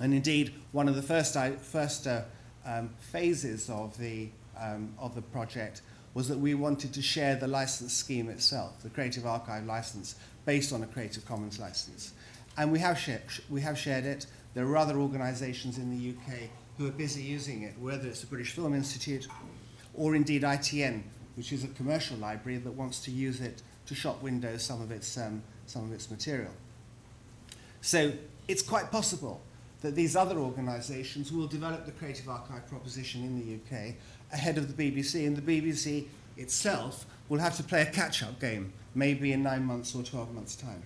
And 0.00 0.14
indeed, 0.14 0.54
one 0.72 0.88
of 0.88 0.96
the 0.96 1.02
first, 1.02 1.36
first 1.60 2.06
uh, 2.06 2.22
um, 2.64 2.90
phases 3.00 3.68
of 3.68 3.96
the, 3.98 4.28
um, 4.58 4.94
of 4.98 5.14
the 5.14 5.22
project 5.22 5.82
was 6.14 6.28
that 6.28 6.38
we 6.38 6.54
wanted 6.54 6.94
to 6.94 7.02
share 7.02 7.36
the 7.36 7.46
license 7.46 7.92
scheme 7.92 8.30
itself, 8.30 8.82
the 8.82 8.88
Creative 8.88 9.26
Archive 9.26 9.66
license, 9.66 10.16
based 10.46 10.72
on 10.72 10.82
a 10.82 10.86
Creative 10.86 11.24
Commons 11.26 11.58
license. 11.58 12.12
And 12.56 12.72
we 12.72 12.78
have, 12.78 12.98
shared, 12.98 13.22
we 13.50 13.60
have 13.60 13.78
shared 13.78 14.06
it. 14.06 14.26
There 14.54 14.66
are 14.66 14.76
other 14.78 14.96
organisations 14.98 15.76
in 15.76 15.90
the 15.90 16.10
UK 16.16 16.48
who 16.78 16.86
are 16.86 16.92
busy 16.92 17.22
using 17.22 17.62
it, 17.62 17.74
whether 17.78 18.06
it's 18.08 18.20
the 18.20 18.26
British 18.26 18.52
Film 18.52 18.74
Institute 18.74 19.26
or 19.94 20.14
indeed 20.14 20.42
ITN, 20.42 21.02
which 21.36 21.52
is 21.52 21.64
a 21.64 21.68
commercial 21.68 22.16
library 22.18 22.58
that 22.58 22.72
wants 22.72 23.00
to 23.00 23.10
use 23.10 23.40
it 23.40 23.62
to 23.86 23.94
shop 23.94 24.22
window 24.22 24.56
some 24.56 24.82
of 24.82 24.90
its, 24.90 25.16
um, 25.16 25.42
some 25.66 25.84
of 25.84 25.92
its 25.92 26.10
material. 26.10 26.50
So 27.80 28.12
it's 28.48 28.62
quite 28.62 28.90
possible 28.90 29.40
that 29.82 29.94
these 29.94 30.16
other 30.16 30.36
organisations 30.38 31.32
will 31.32 31.46
develop 31.46 31.86
the 31.86 31.92
Creative 31.92 32.28
Archive 32.28 32.66
proposition 32.68 33.22
in 33.22 33.38
the 33.38 33.54
UK 33.54 33.94
ahead 34.32 34.58
of 34.58 34.74
the 34.74 34.90
BBC, 34.90 35.26
and 35.26 35.36
the 35.36 35.60
BBC 35.60 36.06
itself 36.36 37.06
will 37.28 37.38
have 37.38 37.56
to 37.56 37.62
play 37.62 37.82
a 37.82 37.86
catch-up 37.86 38.40
game, 38.40 38.72
maybe 38.94 39.32
in 39.32 39.42
nine 39.42 39.64
months 39.64 39.94
or 39.94 40.02
12 40.02 40.34
months' 40.34 40.56
time. 40.56 40.82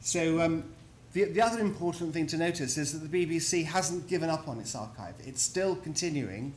So 0.00 0.40
um, 0.40 0.64
the, 1.12 1.24
the 1.24 1.42
other 1.42 1.60
important 1.60 2.12
thing 2.12 2.26
to 2.28 2.36
notice 2.36 2.78
is 2.78 2.92
that 2.92 3.10
the 3.10 3.26
BBC 3.26 3.64
hasn't 3.64 4.06
given 4.06 4.30
up 4.30 4.46
on 4.46 4.60
its 4.60 4.74
archive. 4.74 5.14
It's 5.26 5.42
still 5.42 5.74
continuing, 5.74 6.54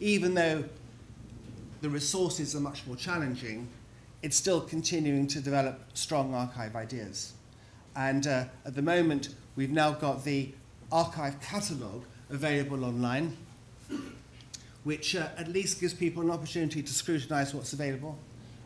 even 0.00 0.34
though 0.34 0.64
the 1.82 1.90
resources 1.90 2.56
are 2.56 2.60
much 2.60 2.86
more 2.86 2.96
challenging, 2.96 3.68
it's 4.22 4.36
still 4.36 4.62
continuing 4.62 5.26
to 5.26 5.40
develop 5.40 5.80
strong 5.92 6.34
archive 6.34 6.74
ideas. 6.74 7.34
And 7.94 8.26
uh, 8.26 8.44
at 8.64 8.74
the 8.74 8.82
moment, 8.82 9.28
we've 9.56 9.70
now 9.70 9.92
got 9.92 10.24
the 10.24 10.52
archive 10.90 11.40
catalogue 11.40 12.04
available 12.30 12.84
online, 12.84 13.36
which 14.84 15.16
uh, 15.16 15.28
at 15.36 15.48
least 15.48 15.80
gives 15.80 15.92
people 15.92 16.22
an 16.22 16.30
opportunity 16.30 16.82
to 16.82 16.92
scrutinise 16.92 17.52
what's 17.54 17.72
available 17.72 18.18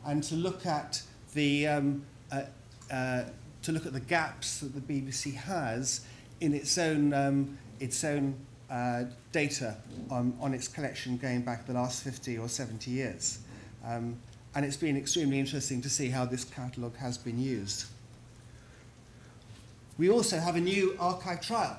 and 0.07 0.23
to 0.25 0.35
look 0.35 0.67
at 0.67 1.03
the 1.35 1.67
um, 1.67 2.03
uh, 2.31 2.43
uh, 2.91 3.25
to 3.63 3.73
look 3.73 3.87
at 3.87 3.93
the 3.93 4.01
gaps 4.01 4.59
that 4.61 4.75
the 4.75 4.81
BBC 4.81 5.35
has 5.35 6.03
in 6.41 6.55
its 6.55 6.79
own 6.79 7.13
um, 7.13 7.59
its 7.79 8.05
own 8.05 8.35
uh, 8.71 9.05
data 9.33 9.77
on, 10.11 10.37
on 10.41 10.55
its 10.55 10.69
collection 10.69 11.17
going 11.17 11.43
back 11.43 11.67
the 11.67 11.73
last 11.73 12.05
50 12.05 12.39
or 12.39 12.49
70 12.49 12.91
years. 12.91 13.41
Um, 13.85 14.17
and 14.55 14.65
it's 14.65 14.77
been 14.77 14.97
extremely 14.97 15.39
interesting 15.39 15.81
to 15.83 15.91
see 15.91 16.09
how 16.09 16.25
this 16.25 16.45
catalogue 16.45 16.97
has 16.97 17.19
been 17.19 17.41
used. 17.41 17.87
We 19.99 20.11
also 20.11 20.39
have 20.39 20.57
a 20.57 20.61
new 20.61 20.97
archive 20.99 21.41
trial. 21.41 21.79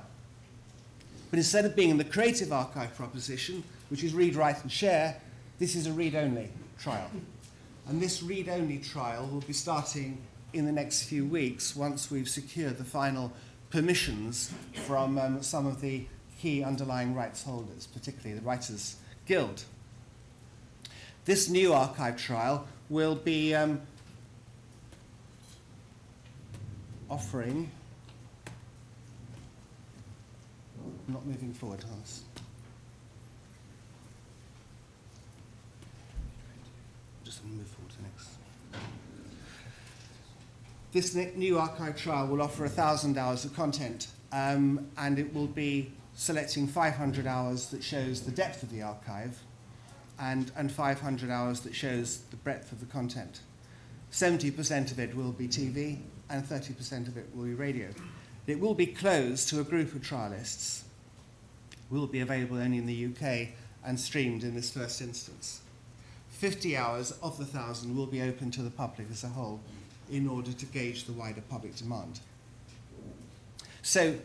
But 1.29 1.37
instead 1.37 1.65
of 1.65 1.75
being 1.75 1.89
in 1.89 1.97
the 1.97 2.03
creative 2.03 2.51
archive 2.51 2.95
proposition, 2.95 3.63
which 3.89 4.03
is 4.03 4.13
read, 4.13 4.35
write, 4.35 4.61
and 4.61 4.71
share, 4.71 5.19
this 5.59 5.75
is 5.75 5.87
a 5.87 5.93
read 5.93 6.15
only 6.15 6.49
trial. 6.77 7.09
And 7.87 8.01
this 8.01 8.21
read 8.21 8.49
only 8.49 8.79
trial 8.79 9.27
will 9.27 9.41
be 9.41 9.53
starting 9.53 10.17
in 10.53 10.65
the 10.65 10.71
next 10.71 11.03
few 11.03 11.25
weeks 11.25 11.75
once 11.75 12.11
we've 12.11 12.29
secured 12.29 12.77
the 12.77 12.83
final 12.83 13.31
permissions 13.69 14.53
from 14.85 15.17
um, 15.17 15.41
some 15.41 15.65
of 15.65 15.81
the 15.81 16.05
key 16.39 16.63
underlying 16.63 17.15
rights 17.15 17.43
holders, 17.43 17.87
particularly 17.87 18.37
the 18.37 18.45
Writers 18.45 18.95
Guild. 19.25 19.63
This 21.25 21.47
new 21.49 21.73
archive 21.73 22.17
trial 22.17 22.67
will 22.89 23.15
be 23.15 23.53
um, 23.55 23.81
offering. 27.09 27.71
not 31.07 31.25
moving 31.25 31.53
forward, 31.53 31.83
Hans. 31.83 32.23
Just 37.23 37.43
move 37.45 37.67
forward 37.67 37.91
to 37.91 37.97
the 37.97 38.03
next. 38.03 38.29
This 40.91 41.15
new 41.15 41.57
archive 41.57 41.95
trial 41.95 42.27
will 42.27 42.41
offer 42.41 42.63
1,000 42.63 43.17
hours 43.17 43.45
of 43.45 43.55
content, 43.55 44.07
um, 44.33 44.87
and 44.97 45.17
it 45.17 45.33
will 45.33 45.47
be 45.47 45.93
selecting 46.15 46.67
500 46.67 47.25
hours 47.25 47.67
that 47.67 47.81
shows 47.81 48.23
the 48.23 48.31
depth 48.31 48.61
of 48.61 48.71
the 48.71 48.81
archive 48.81 49.39
and, 50.19 50.51
and 50.57 50.69
500 50.69 51.29
hours 51.29 51.61
that 51.61 51.73
shows 51.73 52.17
the 52.29 52.35
breadth 52.35 52.73
of 52.73 52.81
the 52.81 52.85
content. 52.85 53.39
70% 54.11 54.91
of 54.91 54.99
it 54.99 55.15
will 55.15 55.31
be 55.31 55.47
TV 55.47 55.99
and 56.29 56.43
30% 56.43 57.07
of 57.07 57.15
it 57.15 57.29
will 57.33 57.45
be 57.45 57.53
radio. 57.53 57.87
It 58.45 58.59
will 58.59 58.73
be 58.73 58.87
closed 58.87 59.47
to 59.49 59.61
a 59.61 59.63
group 59.63 59.95
of 59.95 60.01
trialists, 60.01 60.81
will 61.89 62.07
be 62.07 62.19
available 62.19 62.57
only 62.57 62.79
in 62.79 62.85
the 62.85 63.05
UK 63.05 63.53
and 63.85 63.97
streamed 63.97 64.43
in 64.43 64.55
this 64.55 64.69
first 64.69 64.99
instance. 64.99 65.61
50 66.31 66.75
hours 66.75 67.11
of 67.23 67.37
the 67.37 67.45
1,000 67.45 67.95
will 67.95 68.07
be 68.07 68.21
open 68.21 68.51
to 68.51 68.61
the 68.61 68.69
public 68.69 69.07
as 69.09 69.23
a 69.23 69.29
whole 69.29 69.61
in 70.11 70.27
order 70.27 70.51
to 70.51 70.65
gauge 70.67 71.05
the 71.05 71.13
wider 71.13 71.41
public 71.49 71.75
demand. 71.75 72.19
So 73.81 74.15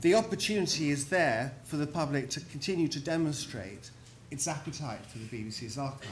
the 0.00 0.14
opportunity 0.14 0.90
is 0.90 1.08
there 1.08 1.54
for 1.64 1.76
the 1.76 1.86
public 1.86 2.30
to 2.30 2.40
continue 2.40 2.88
to 2.88 2.98
demonstrate 2.98 3.90
its 4.30 4.48
appetite 4.48 5.04
for 5.06 5.18
the 5.18 5.26
BBC's 5.26 5.78
archive. 5.78 6.08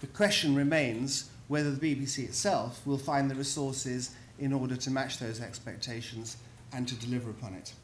The 0.00 0.06
question 0.08 0.54
remains 0.54 1.30
whether 1.48 1.70
the 1.70 1.94
BBC 1.94 2.20
itself 2.24 2.80
will 2.86 2.98
find 2.98 3.30
the 3.30 3.34
resources 3.34 4.14
in 4.38 4.52
order 4.52 4.76
to 4.76 4.90
match 4.90 5.18
those 5.18 5.40
expectations 5.40 6.36
and 6.72 6.88
to 6.88 6.94
deliver 6.96 7.30
upon 7.30 7.54
it. 7.54 7.74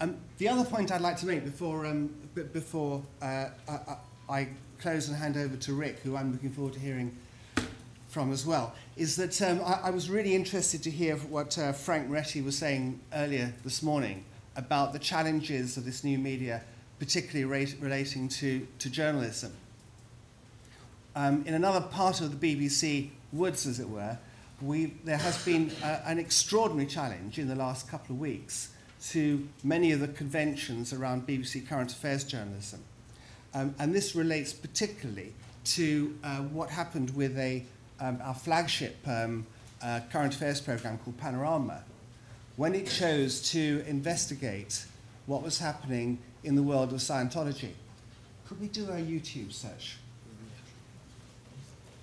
Um, 0.00 0.16
the 0.38 0.48
other 0.48 0.64
point 0.64 0.90
I'd 0.92 1.02
like 1.02 1.18
to 1.18 1.26
make 1.26 1.44
before, 1.44 1.84
um, 1.84 2.14
before 2.52 3.02
uh, 3.20 3.48
I, 3.68 3.96
I 4.28 4.48
close 4.78 5.08
and 5.08 5.16
hand 5.16 5.36
over 5.36 5.56
to 5.56 5.74
Rick, 5.74 5.98
who 5.98 6.16
I'm 6.16 6.32
looking 6.32 6.50
forward 6.50 6.72
to 6.74 6.80
hearing 6.80 7.14
from 8.10 8.32
as 8.32 8.44
well, 8.44 8.74
is 8.96 9.16
that 9.16 9.40
um, 9.40 9.60
I, 9.64 9.80
I 9.84 9.90
was 9.90 10.10
really 10.10 10.34
interested 10.34 10.82
to 10.82 10.90
hear 10.90 11.16
what 11.16 11.56
uh, 11.56 11.72
Frank 11.72 12.08
Moretti 12.08 12.42
was 12.42 12.58
saying 12.58 13.00
earlier 13.14 13.54
this 13.64 13.82
morning 13.82 14.24
about 14.56 14.92
the 14.92 14.98
challenges 14.98 15.76
of 15.76 15.84
this 15.84 16.02
new 16.04 16.18
media 16.18 16.62
particularly 16.98 17.46
rate, 17.46 17.76
relating 17.80 18.28
to, 18.28 18.66
to 18.78 18.90
journalism. 18.90 19.52
Um, 21.16 21.42
in 21.46 21.54
another 21.54 21.80
part 21.80 22.20
of 22.20 22.38
the 22.38 22.56
BBC 22.56 23.10
woods, 23.32 23.66
as 23.66 23.80
it 23.80 23.88
were, 23.88 24.18
we, 24.60 24.92
there 25.04 25.16
has 25.16 25.42
been 25.44 25.72
an 25.82 26.18
extraordinary 26.18 26.86
challenge 26.86 27.38
in 27.38 27.48
the 27.48 27.54
last 27.54 27.88
couple 27.88 28.14
of 28.14 28.20
weeks 28.20 28.68
to 29.08 29.48
many 29.64 29.92
of 29.92 30.00
the 30.00 30.08
conventions 30.08 30.92
around 30.92 31.26
BBC 31.26 31.66
current 31.66 31.90
affairs 31.90 32.22
journalism. 32.22 32.80
Um, 33.54 33.74
and 33.78 33.94
this 33.94 34.14
relates 34.14 34.52
particularly 34.52 35.32
to 35.64 36.16
uh, 36.22 36.38
what 36.38 36.68
happened 36.68 37.10
with 37.16 37.38
a, 37.38 37.64
um, 38.00 38.18
our 38.22 38.34
flagship 38.34 38.96
um, 39.06 39.46
uh, 39.82 40.00
current 40.10 40.34
affairs 40.34 40.60
program 40.60 40.98
called 40.98 41.18
Panorama, 41.18 41.82
when 42.56 42.74
it 42.74 42.86
chose 42.86 43.40
to 43.52 43.82
investigate 43.86 44.84
what 45.26 45.42
was 45.42 45.58
happening 45.58 46.18
in 46.44 46.54
the 46.54 46.62
world 46.62 46.92
of 46.92 46.98
Scientology. 46.98 47.70
Could 48.48 48.60
we 48.60 48.68
do 48.68 48.84
a 48.84 48.96
YouTube 48.96 49.52
search? 49.52 49.98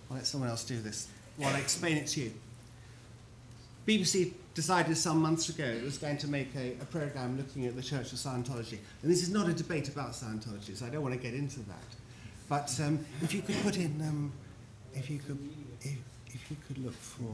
I'll 0.09 0.15
let 0.15 0.25
someone 0.25 0.49
else 0.49 0.63
do 0.63 0.79
this 0.79 1.09
while 1.35 1.53
I 1.53 1.59
explain 1.59 1.97
it 1.97 2.07
to 2.07 2.21
you. 2.21 2.33
BBC 3.85 4.33
decided 4.53 4.97
some 4.97 5.21
months 5.21 5.49
ago 5.49 5.63
it 5.63 5.83
was 5.83 5.97
going 5.97 6.17
to 6.17 6.27
make 6.27 6.49
a, 6.55 6.73
a 6.81 6.85
program 6.85 7.37
looking 7.37 7.65
at 7.65 7.75
the 7.75 7.81
Church 7.81 8.11
of 8.11 8.17
Scientology. 8.17 8.79
And 9.01 9.11
this 9.11 9.21
is 9.21 9.29
not 9.29 9.47
a 9.47 9.53
debate 9.53 9.87
about 9.89 10.11
Scientology, 10.11 10.75
so 10.75 10.85
I 10.85 10.89
don't 10.89 11.03
want 11.03 11.13
to 11.13 11.19
get 11.19 11.33
into 11.33 11.59
that. 11.59 11.85
But 12.49 12.73
um, 12.81 13.05
if 13.21 13.33
you 13.33 13.41
could 13.41 13.55
put 13.61 13.77
in, 13.77 14.01
um, 14.01 14.31
if 14.97 15.09
you 15.09 15.19
could, 15.19 15.37
if, 15.81 15.97
if 16.27 16.51
you 16.51 16.57
could 16.67 16.77
look 16.79 16.95
for 16.95 17.33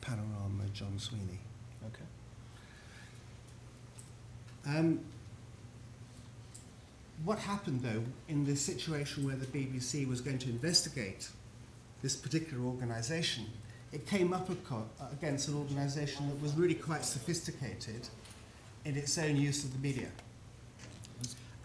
Panorama 0.00 0.64
John 0.72 0.98
Sweeney. 0.98 1.38
Okay. 1.86 2.04
Um, 4.66 5.00
what 7.24 7.38
happened, 7.38 7.82
though, 7.82 8.02
in 8.28 8.44
this 8.44 8.60
situation 8.60 9.24
where 9.24 9.36
the 9.36 9.46
BBC 9.46 10.08
was 10.08 10.20
going 10.20 10.38
to 10.38 10.48
investigate 10.50 11.28
this 12.02 12.16
particular 12.16 12.64
organisation, 12.64 13.46
it 13.92 14.06
came 14.06 14.32
up 14.32 14.48
against 15.12 15.48
an 15.48 15.54
organisation 15.54 16.28
that 16.28 16.42
was 16.42 16.54
really 16.54 16.74
quite 16.74 17.04
sophisticated 17.04 18.08
in 18.84 18.96
its 18.96 19.16
own 19.16 19.36
use 19.36 19.64
of 19.64 19.72
the 19.72 19.78
media. 19.78 20.08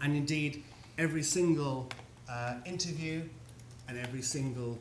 And 0.00 0.16
indeed, 0.16 0.62
every 0.96 1.22
single 1.22 1.88
uh, 2.28 2.54
interview 2.64 3.22
and 3.88 3.98
every 3.98 4.22
single 4.22 4.78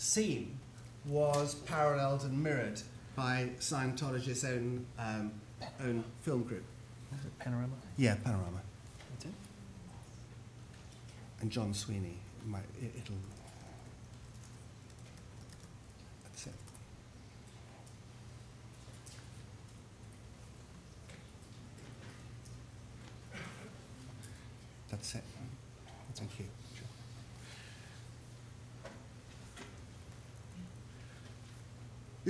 scene 0.00 0.58
was 1.06 1.54
paralleled 1.66 2.22
and 2.22 2.42
mirrored 2.42 2.80
by 3.14 3.50
Scientology's 3.58 4.44
own, 4.44 4.86
um, 4.98 5.30
own 5.84 6.02
film 6.22 6.42
group. 6.42 6.64
Was 7.12 7.24
it 7.24 7.38
Panorama? 7.38 7.74
Yeah, 7.96 8.14
Panorama. 8.24 8.62
That's 9.10 9.26
it? 9.26 9.32
And 11.40 11.50
John 11.50 11.74
Sweeney. 11.74 12.16
Might, 12.46 12.62
it, 12.80 12.92
it'll. 12.96 13.16
That's 16.24 16.46
it. 16.46 16.52
That's 24.90 25.14
it. 25.16 25.24
Thank 26.14 26.38
you. 26.38 26.59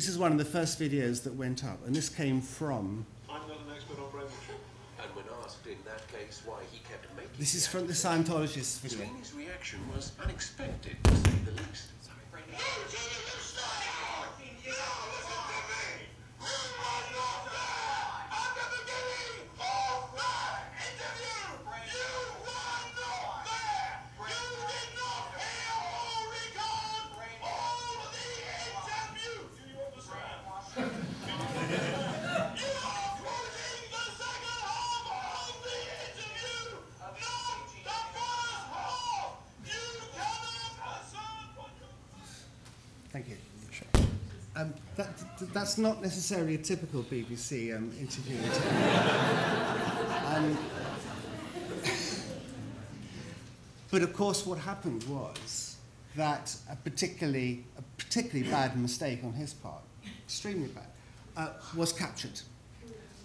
This 0.00 0.09
is 0.09 0.16
one 0.16 0.33
of 0.33 0.38
the 0.38 0.47
first 0.47 0.80
videos 0.80 1.25
that 1.25 1.35
went 1.35 1.62
up, 1.62 1.87
and 1.87 1.95
this 1.95 2.09
came 2.09 2.40
from. 2.40 3.04
I'm 3.28 3.42
not 3.42 3.50
an 3.50 3.75
expert 3.76 3.99
on 4.02 4.11
brain 4.11 4.25
washing. 4.25 4.54
And 4.99 5.14
when 5.14 5.26
asked 5.45 5.66
in 5.66 5.76
that 5.85 6.09
case 6.09 6.40
why 6.47 6.61
he 6.73 6.78
kept 6.88 7.04
making 7.14 7.33
This 7.38 7.54
is 7.54 7.66
the 7.66 7.71
from 7.73 7.86
the 7.86 7.93
accident, 7.93 8.26
Scientologist 8.26 8.80
video. 8.80 9.06
Sweeney's 9.06 9.34
reaction 9.34 9.80
was 9.95 10.13
unexpected, 10.25 10.97
to 11.04 11.17
say 11.17 11.32
the 11.45 11.50
least. 11.50 11.89
Thank 43.13 43.29
you. 43.29 43.37
Um, 44.57 44.75
that, 44.97 45.09
th- 45.39 45.51
that's 45.53 45.79
not 45.79 46.03
necessarily 46.03 46.57
a 46.57 46.59
typical 46.59 47.03
BBC 47.05 47.77
um, 47.77 47.93
interview. 47.99 48.37
um, 50.27 50.59
but 53.91 54.03
of 54.03 54.13
course, 54.13 54.45
what 54.45 54.59
happened 54.59 55.05
was 55.05 55.77
that 56.17 56.55
a 56.71 56.77
particularly, 56.77 57.65
a 57.79 57.83
particularly 57.97 58.51
bad 58.51 58.77
mistake 58.77 59.21
on 59.25 59.33
his 59.33 59.55
part, 59.55 59.83
extremely 60.25 60.69
bad, 60.69 60.87
uh, 61.37 61.51
was 61.77 61.93
captured. 61.93 62.41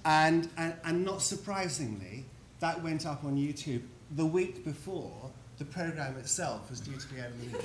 And, 0.06 0.48
and, 0.58 0.76
and 0.84 1.04
not 1.04 1.21
surprisingly, 1.21 2.26
that 2.60 2.82
went 2.84 3.06
up 3.06 3.24
on 3.24 3.36
YouTube 3.36 3.82
the 4.12 4.26
week 4.26 4.63
before 4.63 5.32
the 5.58 5.65
program 5.65 6.17
itself 6.17 6.69
was 6.69 6.80
due 6.80 6.98
to 6.98 7.08
be 7.08 7.19
aired 7.19 7.32
on 7.32 7.52
the 7.52 7.58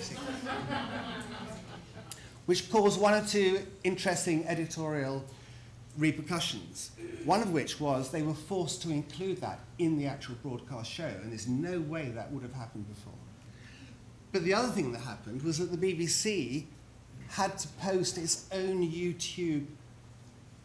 which 2.51 2.69
caused 2.69 3.01
one 3.01 3.15
or 3.15 3.25
two 3.25 3.65
interesting 3.85 4.45
editorial 4.49 5.25
repercussions. 5.97 6.91
One 7.25 7.43
of 7.43 7.53
which 7.53 7.79
was 7.79 8.11
they 8.11 8.23
were 8.23 8.35
forced 8.35 8.83
to 8.83 8.91
include 8.91 9.41
that 9.41 9.61
in 9.79 9.97
the 9.97 10.09
actual 10.09 10.35
broadcast 10.43 10.91
show, 10.91 11.07
and 11.23 11.31
there's 11.31 11.47
no 11.47 11.79
way 11.79 12.09
that 12.09 12.33
would 12.33 12.43
have 12.43 12.53
happened 12.53 12.89
before. 12.89 13.13
But 14.33 14.43
the 14.43 14.53
other 14.53 14.67
thing 14.67 14.91
that 14.91 14.99
happened 14.99 15.43
was 15.43 15.59
that 15.59 15.71
the 15.71 15.79
BBC 15.79 16.65
had 17.29 17.57
to 17.57 17.69
post 17.81 18.19
its 18.19 18.47
own 18.51 18.83
YouTube 18.83 19.67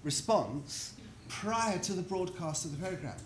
response 0.04 0.95
prior 1.28 1.78
to 1.78 1.93
the 1.93 2.02
broadcast 2.02 2.65
of 2.65 2.71
the 2.71 2.84
program. 2.84 3.17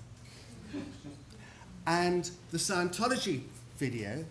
And 1.88 2.30
the 2.52 2.58
Scientology 2.58 3.43
video 3.78 4.26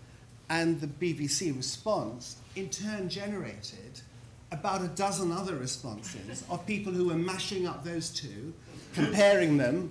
and 0.51 0.83
the 0.83 0.87
BBC 0.87 1.57
response 1.57 2.37
in 2.57 2.69
turn 2.69 3.09
generated 3.09 4.03
about 4.51 4.83
a 4.83 4.89
dozen 4.89 5.31
other 5.31 5.57
responses 5.57 6.45
of 6.49 6.65
people 6.67 6.93
who 6.93 7.09
were 7.09 7.15
mashing 7.15 7.67
up 7.67 7.85
those 7.85 8.11
two, 8.11 8.53
comparing 8.95 9.57
them, 9.59 9.91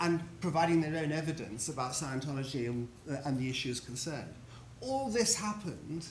and 0.00 0.20
providing 0.40 0.80
their 0.80 1.02
own 1.02 1.12
evidence 1.12 1.68
about 1.68 1.92
Scientology 1.92 2.66
and, 2.66 2.88
uh, 3.10 3.16
and 3.24 3.38
the 3.38 3.48
issues 3.48 3.80
concerned. 3.80 4.34
All 4.80 5.08
this 5.08 5.36
happened 5.36 6.06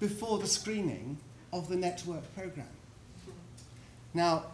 before 0.00 0.38
the 0.38 0.46
screening 0.46 1.18
of 1.52 1.68
the 1.68 1.76
network 1.76 2.34
program. 2.34 2.66
Now, 4.14 4.46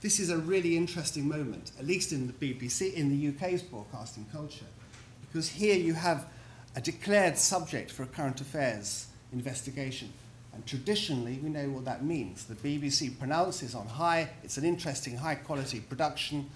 this 0.00 0.20
is 0.20 0.30
a 0.30 0.38
really 0.38 0.76
interesting 0.76 1.28
moment, 1.28 1.72
at 1.78 1.86
least 1.86 2.12
in 2.12 2.26
the 2.26 2.32
BBC, 2.32 2.94
in 2.94 3.08
the 3.08 3.28
UK's 3.28 3.62
broadcasting 3.62 4.26
culture, 4.32 4.66
because 5.22 5.48
here 5.48 5.76
you 5.76 5.94
have 5.94 6.26
a 6.76 6.80
declared 6.80 7.38
subject 7.38 7.90
for 7.90 8.02
a 8.02 8.06
current 8.06 8.40
affairs 8.40 9.06
investigation. 9.32 10.12
And 10.54 10.64
traditionally, 10.66 11.40
we 11.42 11.48
know 11.48 11.68
what 11.70 11.84
that 11.84 12.04
means. 12.04 12.44
The 12.44 12.54
BBC 12.54 13.18
pronounces 13.18 13.74
on 13.74 13.86
high, 13.86 14.30
it's 14.42 14.56
an 14.56 14.64
interesting, 14.64 15.16
high 15.16 15.34
quality 15.34 15.80
production. 15.80 16.48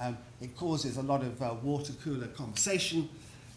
Um, 0.00 0.18
it 0.40 0.56
causes 0.56 0.96
a 0.96 1.02
lot 1.02 1.22
of 1.22 1.40
uh, 1.40 1.54
water 1.62 1.92
cooler 2.02 2.26
conversation, 2.28 3.08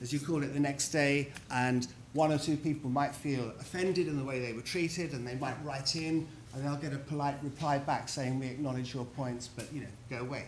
as 0.01 0.13
you 0.13 0.19
call 0.19 0.43
it, 0.43 0.53
the 0.53 0.59
next 0.59 0.89
day. 0.89 1.31
And 1.49 1.87
one 2.13 2.31
or 2.31 2.37
two 2.37 2.57
people 2.57 2.89
might 2.91 3.15
feel 3.15 3.51
offended 3.59 4.07
in 4.07 4.17
the 4.17 4.23
way 4.23 4.39
they 4.39 4.53
were 4.53 4.61
treated, 4.61 5.13
and 5.13 5.27
they 5.27 5.35
might 5.35 5.55
write 5.63 5.95
in, 5.95 6.27
and 6.53 6.63
they'll 6.63 6.75
get 6.77 6.93
a 6.93 6.97
polite 6.97 7.37
reply 7.43 7.79
back 7.79 8.07
saying, 8.07 8.39
We 8.39 8.47
acknowledge 8.47 8.93
your 8.93 9.05
points, 9.05 9.47
but, 9.47 9.71
you 9.73 9.81
know, 9.81 9.87
go 10.09 10.19
away. 10.19 10.45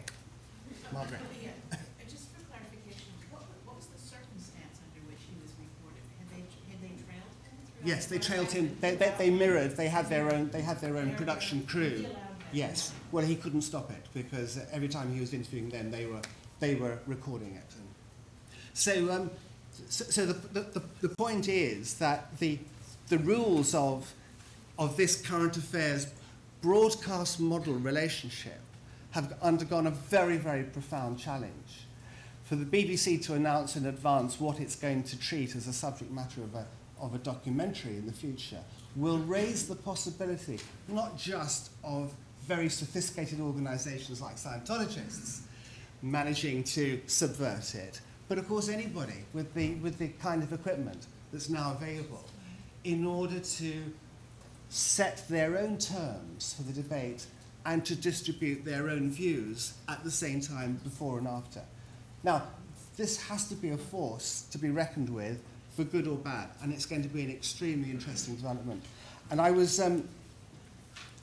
Margaret. 0.93 1.19
Yeah, 1.41 1.49
uh, 1.71 1.77
just 2.09 2.29
for 2.33 2.41
clarification, 2.49 3.13
what, 3.31 3.43
what 3.65 3.77
was 3.77 3.88
the 3.93 4.01
circumstance 4.01 4.81
under 4.81 5.05
which 5.09 5.21
he 5.25 5.38
was 5.41 5.53
reported? 5.57 6.01
Had 6.17 6.29
they, 6.33 6.43
had 6.69 6.79
they 6.81 6.93
trailed 7.01 7.33
him 7.45 7.55
throughout? 7.65 7.68
Yes, 7.83 8.07
they 8.07 8.19
trailed 8.19 8.51
him. 8.51 8.75
They, 8.81 8.95
they, 8.95 9.13
they 9.17 9.29
mirrored. 9.29 9.77
They 9.77 9.87
had 9.87 10.09
their 10.09 10.33
own. 10.33 10.49
They 10.49 10.61
had 10.61 10.79
their 10.81 10.97
own 10.97 11.15
production 11.15 11.65
crew. 11.65 12.05
Yes. 12.51 12.93
Well, 13.11 13.25
he 13.25 13.35
couldn't 13.35 13.61
stop 13.61 13.91
it 13.91 14.05
because 14.13 14.59
every 14.71 14.87
time 14.87 15.13
he 15.13 15.19
was 15.19 15.33
interviewing 15.33 15.69
them, 15.69 15.91
they 15.91 16.05
were 16.05 16.21
they 16.59 16.75
were 16.75 16.99
recording 17.07 17.55
it. 17.55 17.73
So, 18.73 19.11
um, 19.11 19.31
so, 19.87 20.05
so 20.05 20.25
the, 20.25 20.61
the, 20.61 20.81
the 21.01 21.09
point 21.09 21.47
is 21.47 21.95
that 21.95 22.37
the 22.39 22.59
the 23.07 23.17
rules 23.19 23.73
of 23.73 24.13
of 24.77 24.97
this 24.97 25.21
current 25.21 25.57
affairs 25.57 26.07
broadcast 26.61 27.39
model 27.39 27.73
relationship 27.75 28.59
have 29.11 29.35
undergone 29.41 29.87
a 29.87 29.91
very 29.91 30.37
very 30.37 30.63
profound 30.63 31.17
challenge. 31.17 31.87
for 32.49 32.55
the 32.55 32.65
BBC 32.65 33.23
to 33.23 33.35
announce 33.35 33.75
in 33.75 33.85
advance 33.85 34.39
what 34.39 34.59
it's 34.59 34.75
going 34.75 35.03
to 35.03 35.19
treat 35.19 35.55
as 35.55 35.67
a 35.67 35.73
subject 35.73 36.11
matter 36.11 36.41
of 36.41 36.55
a, 36.55 36.65
of 37.01 37.15
a 37.15 37.17
documentary 37.17 37.97
in 37.97 38.05
the 38.05 38.13
future 38.13 38.59
will 38.95 39.19
raise 39.19 39.67
the 39.67 39.75
possibility 39.75 40.59
not 40.88 41.17
just 41.17 41.71
of 41.83 42.13
very 42.41 42.69
sophisticated 42.69 43.39
organizations 43.39 44.21
like 44.21 44.35
Scientologists 44.35 45.41
managing 46.01 46.63
to 46.63 46.99
subvert 47.05 47.75
it, 47.75 48.01
but 48.27 48.38
of 48.38 48.47
course 48.47 48.69
anybody 48.69 49.25
with 49.33 49.53
the, 49.53 49.75
with 49.75 49.97
the 49.97 50.07
kind 50.19 50.41
of 50.41 50.51
equipment 50.53 51.05
that's 51.31 51.49
now 51.49 51.77
available 51.79 52.23
in 52.83 53.05
order 53.05 53.39
to 53.39 53.73
set 54.69 55.27
their 55.29 55.57
own 55.57 55.77
terms 55.77 56.53
for 56.53 56.63
the 56.63 56.73
debate 56.73 57.25
and 57.65 57.85
to 57.85 57.95
distribute 57.95 58.63
their 58.63 58.89
own 58.89 59.09
views 59.09 59.73
at 59.88 60.03
the 60.03 60.12
same 60.12 60.39
time 60.39 60.79
before 60.83 61.17
and 61.17 61.27
after. 61.27 61.62
Now, 62.23 62.43
this 62.95 63.21
has 63.27 63.47
to 63.49 63.55
be 63.55 63.69
a 63.69 63.77
force 63.77 64.45
to 64.51 64.57
be 64.57 64.69
reckoned 64.69 65.09
with 65.09 65.41
for 65.79 65.85
good 65.85 66.07
or 66.07 66.17
bad, 66.17 66.49
and 66.61 66.73
it's 66.73 66.85
going 66.85 67.01
to 67.01 67.07
be 67.07 67.23
an 67.23 67.31
extremely 67.31 67.89
interesting 67.89 68.35
development. 68.35 68.83
And 69.31 69.39
I 69.39 69.51
was, 69.51 69.79
um, 69.79 70.05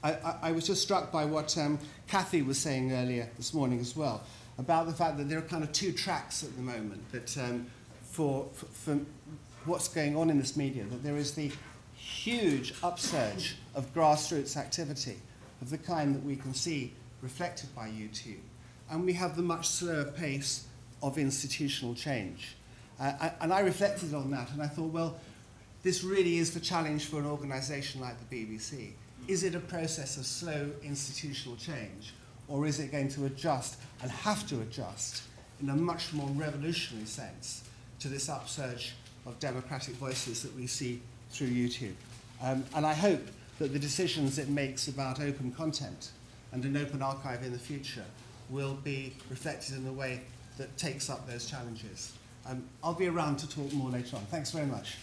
I, 0.02 0.12
I, 0.12 0.36
I 0.44 0.52
was 0.52 0.66
just 0.66 0.80
struck 0.80 1.12
by 1.12 1.26
what 1.26 1.58
um, 1.58 1.78
Kathy 2.08 2.40
was 2.40 2.58
saying 2.58 2.90
earlier 2.90 3.28
this 3.36 3.52
morning 3.52 3.80
as 3.80 3.94
well, 3.94 4.22
about 4.56 4.86
the 4.86 4.94
fact 4.94 5.18
that 5.18 5.28
there 5.28 5.38
are 5.38 5.42
kind 5.42 5.62
of 5.62 5.72
two 5.72 5.92
tracks 5.92 6.42
at 6.42 6.56
the 6.56 6.62
moment 6.62 7.02
that 7.12 7.36
um, 7.36 7.66
for, 8.00 8.48
for, 8.54 8.64
for 8.66 8.98
what's 9.66 9.88
going 9.88 10.16
on 10.16 10.30
in 10.30 10.38
this 10.38 10.56
media, 10.56 10.84
that 10.84 11.02
there 11.02 11.18
is 11.18 11.32
the 11.32 11.52
huge 11.94 12.72
upsurge 12.82 13.56
of 13.74 13.92
grassroots 13.92 14.56
activity 14.56 15.18
of 15.60 15.68
the 15.68 15.76
kind 15.76 16.14
that 16.14 16.24
we 16.24 16.34
can 16.34 16.54
see 16.54 16.94
reflected 17.20 17.68
by 17.76 17.88
YouTube. 17.88 18.40
And 18.90 19.04
we 19.04 19.12
have 19.12 19.36
the 19.36 19.42
much 19.42 19.68
slower 19.68 20.04
pace 20.04 20.66
of 21.02 21.18
institutional 21.18 21.94
change. 21.94 22.56
And 22.98 23.52
I 23.52 23.60
reflected 23.60 24.14
on 24.14 24.30
that 24.30 24.50
and 24.52 24.62
I 24.62 24.66
thought, 24.66 24.92
well, 24.92 25.16
this 25.82 26.02
really 26.02 26.38
is 26.38 26.52
the 26.52 26.60
challenge 26.60 27.06
for 27.06 27.18
an 27.18 27.26
organisation 27.26 28.00
like 28.00 28.16
the 28.28 28.36
BBC. 28.36 28.92
Is 29.28 29.44
it 29.44 29.54
a 29.54 29.60
process 29.60 30.16
of 30.16 30.26
slow 30.26 30.70
institutional 30.82 31.56
change, 31.56 32.14
or 32.48 32.66
is 32.66 32.80
it 32.80 32.92
going 32.92 33.08
to 33.10 33.26
adjust 33.26 33.76
and 34.02 34.10
have 34.10 34.48
to 34.48 34.60
adjust 34.62 35.22
in 35.60 35.68
a 35.70 35.76
much 35.76 36.12
more 36.12 36.28
revolutionary 36.30 37.06
sense 37.06 37.64
to 38.00 38.08
this 38.08 38.28
upsurge 38.28 38.94
of 39.26 39.38
democratic 39.40 39.94
voices 39.94 40.42
that 40.42 40.54
we 40.54 40.66
see 40.66 41.00
through 41.30 41.48
YouTube? 41.48 41.94
Um, 42.42 42.64
and 42.74 42.86
I 42.86 42.94
hope 42.94 43.26
that 43.58 43.72
the 43.72 43.78
decisions 43.78 44.38
it 44.38 44.48
makes 44.48 44.88
about 44.88 45.20
open 45.20 45.52
content 45.52 46.10
and 46.52 46.64
an 46.64 46.76
open 46.76 47.02
archive 47.02 47.42
in 47.42 47.52
the 47.52 47.58
future 47.58 48.04
will 48.50 48.74
be 48.74 49.14
reflected 49.30 49.76
in 49.76 49.86
a 49.86 49.92
way 49.92 50.20
that 50.58 50.76
takes 50.76 51.10
up 51.10 51.28
those 51.28 51.46
challenges. 51.46 52.12
Um, 52.48 52.64
I'll 52.82 52.94
be 52.94 53.08
around 53.08 53.38
to 53.38 53.48
talk 53.48 53.72
more 53.72 53.90
later 53.90 54.16
on. 54.16 54.22
Thanks 54.26 54.52
very 54.52 54.66
much. 54.66 54.96